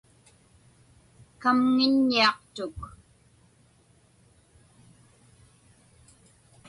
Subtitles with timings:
[1.41, 2.79] Kamŋiññiaqtuk.